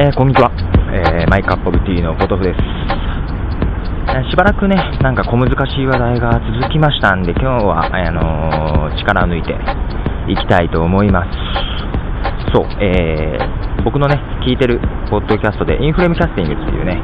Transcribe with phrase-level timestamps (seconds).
[0.00, 0.48] えー、こんにちは、
[0.96, 4.72] えー、マイカップオブティーのポトフです、えー、しばらくね、
[5.04, 9.52] なんか小難しい話題が続きましたんで、今日は、あの力を抜いて
[10.24, 11.36] いきたいと思います。
[12.48, 13.36] そう、え
[13.84, 16.96] 僕のね、聞いてるポッドキャストで、インフレームキャスティングっていうね、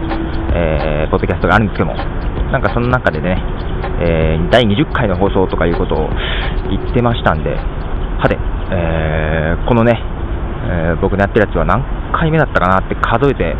[0.57, 1.97] えポッドキャストがあるんですけども、
[2.49, 3.37] なんかその中でね、
[4.01, 6.09] え第20回の放送とかいうことを
[6.71, 8.39] 言ってましたんで、はて、
[8.73, 10.16] えこのね、
[10.65, 13.55] えー、僕のやってるやつは何回目だったかなって数えて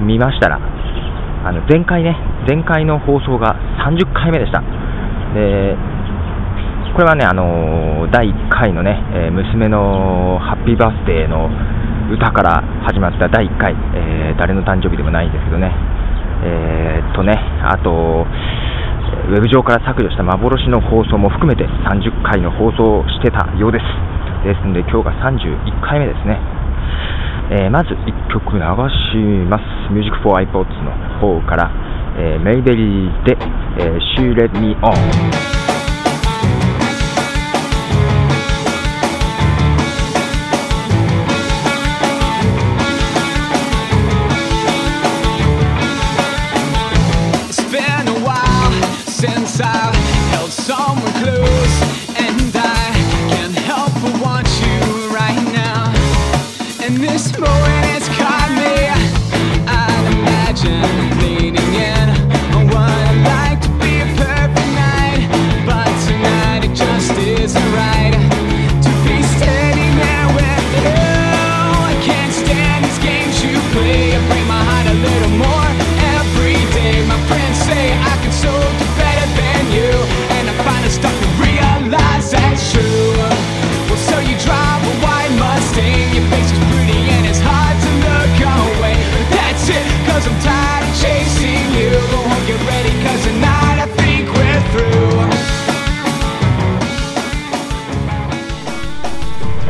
[0.00, 2.16] みましたら、あの前回ね、
[2.48, 4.62] 前回の放送が30回目でした。
[5.34, 5.76] で
[6.94, 11.46] これはね、あの第1回のね、えー、娘のハッピーバースデーの
[12.10, 15.70] 歌から始まった第1回、えー、誰の誕生日でもないんですけどね、
[16.42, 18.26] えー、っとね、あと、
[19.28, 23.84] ウェブ上から削除した幻の放送も含めて30回の放送をしてたようです。
[24.44, 26.38] ですので今日が31回目ですね、
[27.50, 29.16] えー、まず1曲流し
[29.48, 29.92] ます。
[29.92, 31.70] Music for iPods の方から、
[32.18, 33.36] えー、メイベリーで、
[33.78, 35.58] えー、She Let Me On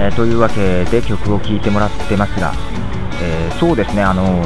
[0.01, 2.53] えー、というわけで曲を聴いてもらってますが、
[3.21, 4.45] えー、そうですね、あの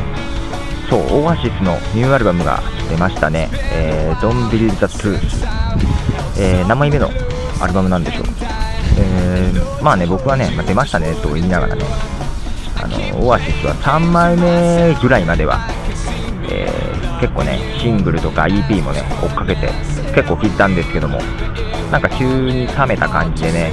[0.89, 5.21] そうオアシスのニューアルバムが出ましたね、えー、Don't Build the Truth、
[6.39, 7.11] え、何枚目の
[7.61, 8.25] アルバムなんでしょう、
[8.99, 11.85] えー、まあね、僕はね、まあ、出ましたねと言いながらね、
[12.83, 15.69] あのオアシスは3枚目ぐらいまでは、
[16.51, 19.69] えー、結構ね、シングルとか EP もね、追っかけて
[20.15, 21.19] 結構聴いたんですけども、
[21.91, 23.73] なんか急に冷めた感じでね、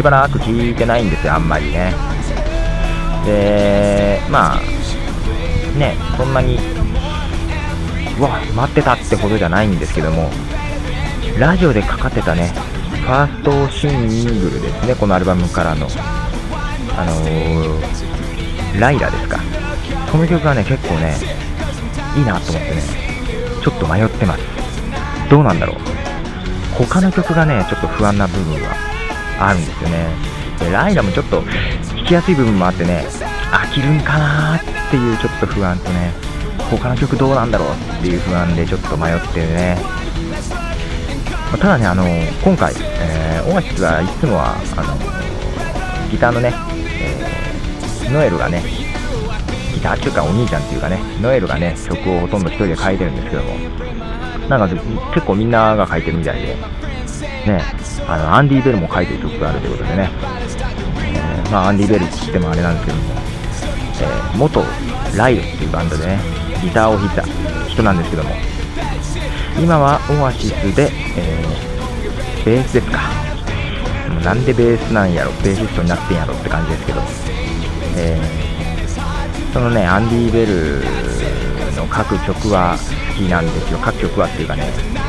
[0.00, 1.92] しばらく聞いてないんですよ、あんまりね。
[3.26, 4.56] で、まあ、
[5.78, 6.58] ね、そんなに、
[8.18, 10.30] うわ、待ってたってほどじゃないんですけども、
[11.38, 12.50] ラジオでかかってたね、
[13.04, 15.86] ファーストシングルですね、このアルバムからの、
[16.96, 19.38] あのー、ライラですか。
[20.10, 21.14] この曲がね、結構ね、
[22.16, 22.82] いいなと思ってね、
[23.62, 24.42] ちょっと迷ってます。
[25.28, 25.76] どうなんだろう。
[26.86, 28.89] 他の曲がね、ちょっと不安な部分は
[29.40, 30.06] あるんですよね。
[30.58, 31.42] でライラもちょっと
[31.96, 33.06] 弾きやすい部分もあってね、
[33.50, 36.12] 飽きるんかなっていうちょっと不安とね、
[36.70, 37.68] 他の曲どうなんだろう
[37.98, 39.78] っていう不安でちょっと迷ってね。
[41.50, 42.04] まただね、あの
[42.44, 46.52] 今回、えー、オアシスはいつもはあのギターのね、
[47.00, 48.62] えー、ノエルがね、
[49.74, 53.54] ギターっていうかお兄ちゃんっていうかね、ノエルがね、曲をほとんど1人で書いてるんですけども、
[54.48, 54.68] なんか
[55.14, 56.56] 結構みんなが書いてるみたいで、
[57.56, 57.62] ね、
[58.06, 60.10] あのアンディ・ベルも書いてる曲があるということでね、
[61.14, 63.02] えー、まあ、アンディ・ベルって言ってもあれなんですけども、
[64.02, 64.64] えー、元
[65.16, 66.18] ライドっていうバンドでね、
[66.62, 67.22] ギターを弾いた
[67.68, 68.30] 人なんですけども、
[69.60, 73.00] 今はオアシスで、えー、ベースですか。
[74.24, 77.00] なんでベースなんやろ、ベーシストになってんやろって感じですけど、
[77.96, 80.84] えー、そのね、アンディ・ベル
[81.72, 84.64] の各曲は好きなんですよ、各曲はっていうかね、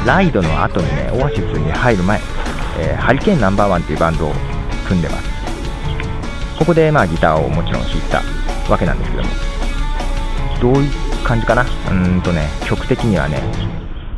[0.05, 2.19] ライドの後にね、オアシスに入る前、
[2.79, 4.33] えー、ハリケーンナンバーワンっていうバンドを
[4.87, 5.29] 組んでます。
[6.57, 8.21] ここでまあギターをもちろん弾いた
[8.71, 9.29] わけなんですけども。
[10.61, 10.91] どういう
[11.23, 11.65] 感じかな？
[11.89, 13.41] うんとね曲的にはね、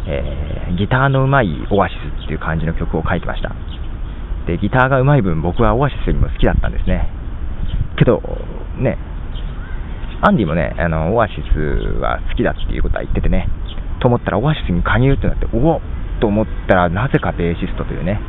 [0.06, 3.56] えー、ギターの上手いオアシスっていう感じの曲を書いてました。
[4.46, 7.08] でギターが上手い分僕はオアシスよりも好きだったんですね。
[7.98, 8.22] けど
[8.78, 8.98] ね
[10.26, 11.60] アンディもねあのオアシス
[12.00, 13.48] は好きだっていうことは言っててね
[14.02, 15.82] と思ったらオアシスに加入ってなっておお
[16.22, 18.20] と思ったらなぜかベーシストというね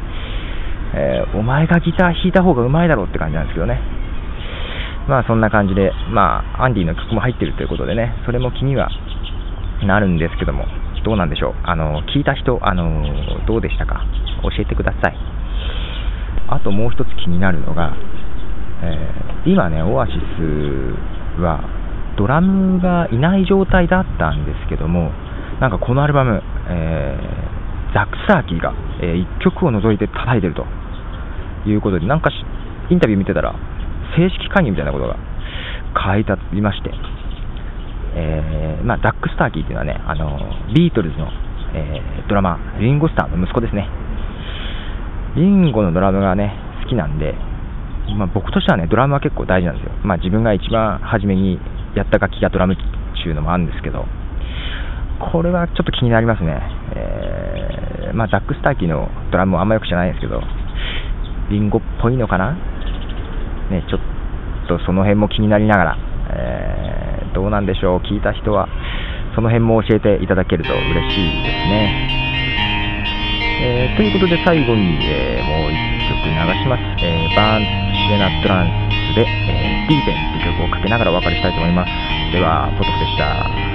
[0.97, 3.81] えー、お前がギター弾いた方がうまいだろうって感じなんですけどね。
[5.09, 8.89] まあそんな感じで、まあアンディの曲も入ってるということでね、それも気には
[9.83, 10.67] なるんですけども、
[11.05, 11.55] どうなんでしょう？
[11.65, 13.03] あの、聞いた人、あの、
[13.45, 14.07] どうでしたか？
[14.45, 15.17] 教えてください。
[16.47, 17.97] あともう一つ気になるのが、
[18.85, 21.59] えー、今ね、オアシスは、
[22.17, 25.11] ドラムがいない状態だったんですけども、
[25.61, 30.67] なんかこのアルバム、えー、ザック・サーキーが、えー、1曲を除いて叩いてると
[31.69, 32.31] いうことで、なんか
[32.91, 33.55] インタビュー見てたら、
[34.17, 35.17] 正式会議みたいなことが
[35.95, 36.91] 書いてありまして、
[38.17, 40.39] えー、まあ、ザック・スターキーっていうのはね、あの
[40.75, 41.31] ビートルズの、
[41.75, 43.89] えー、ドラマ、リンゴスターの息子ですね。
[45.37, 47.35] リンゴのドラムがね、好きなんで、
[48.17, 49.93] まあ、僕としてはね、ドラムは結構大事なんですよ。
[50.05, 51.59] まあ、自分が一番初めに
[51.95, 52.83] やった楽器がドラムって
[53.29, 54.05] いうのもあるんですけど、
[55.33, 56.61] これはちょっと気になりますね。
[56.95, 60.43] えー、まあ、ザック・スターキーのドラムもあんまよく知らないんですけど、
[61.51, 62.53] リンゴっぽいのかな？
[63.71, 64.01] ね、ちょっ
[64.69, 65.99] とその辺も気になりながら、
[66.31, 68.69] えー、どうなんでしょう、聞いた人は、
[69.35, 72.11] その辺も教えていただけると嬉しいですね。
[73.63, 75.79] えー、ということで最後に、えー、もう一
[76.11, 76.83] 曲流します。
[77.03, 77.63] えー、バーン・
[78.09, 78.67] シエナ・トラン
[79.13, 81.91] スで、えー、ディーベンという曲をかけながらお別れしたいと思います。
[82.33, 83.75] では、ポトフでした。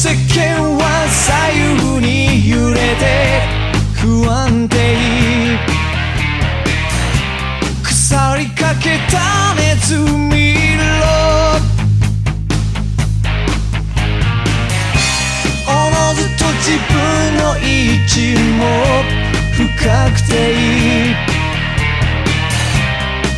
[0.00, 3.60] 世間は左右に揺れて
[4.00, 5.58] 不安んいい
[7.82, 10.84] 腐りかけたネズミ色
[15.66, 16.94] おのずと自分
[17.38, 18.60] の位置も
[19.52, 19.64] 深
[20.10, 20.54] くてい
[21.12, 21.14] い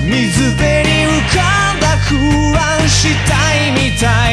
[0.05, 1.39] 水辺に浮か
[1.75, 2.11] んだ不
[2.59, 4.05] 安したいみた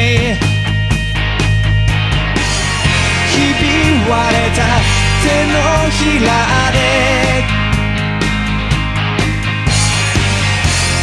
[3.30, 3.64] ひび
[4.10, 5.56] 割れた手の
[5.90, 6.28] ひら
[6.72, 6.76] で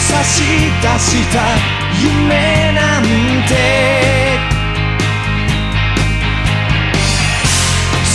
[0.08, 0.36] 差し
[0.82, 1.36] 出した
[2.02, 3.04] 夢なん
[3.48, 4.58] て。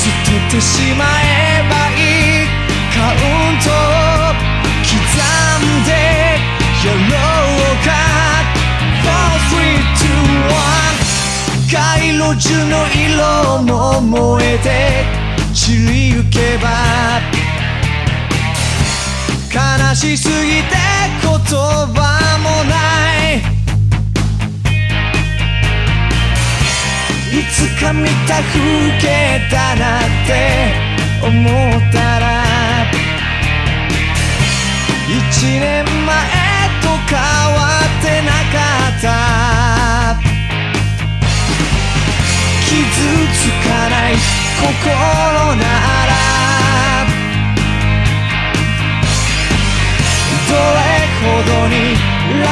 [0.02, 0.66] 捨ててし
[0.98, 2.00] まえばい
[2.42, 2.50] い
[2.92, 3.18] カウン
[3.62, 3.70] ト
[4.82, 4.90] 刻
[5.62, 5.90] んで
[6.82, 7.88] やろうか
[9.04, 9.06] 4
[9.50, 15.21] 3 2 1街路樹の色も燃えて。
[15.72, 16.68] 散りゆけば
[19.50, 20.76] 悲しすぎて
[21.22, 21.96] 言葉
[22.42, 22.74] もな
[23.30, 23.40] い。
[27.38, 28.60] いつか見た風
[29.00, 30.30] 景だなって
[31.26, 32.22] 思ったら
[35.08, 36.12] 一年前
[36.82, 38.58] と変わってなか
[38.90, 40.20] った。
[42.66, 42.76] 傷
[43.32, 44.41] つかない。
[44.62, 44.70] 心
[45.56, 45.64] な
[46.06, 46.12] ら
[50.48, 50.80] どれ
[51.18, 51.74] ほどに
[52.40, 52.46] 楽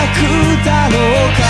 [0.65, 1.41] だろうか。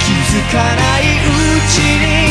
[0.00, 1.28] 気づかないう
[1.68, 2.23] ちに